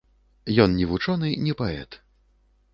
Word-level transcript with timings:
Ён 0.63 0.73
не 0.79 0.87
вучоны, 0.93 1.29
не 1.45 1.53
паэт. 1.63 1.91